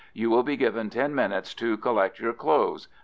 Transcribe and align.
You 0.15 0.31
will 0.31 0.41
be 0.41 0.57
given 0.57 0.89
ten 0.89 1.13
minutes 1.13 1.53
to 1.53 1.77
collect 1.77 2.19
your 2.19 2.33
clothes. 2.33 2.87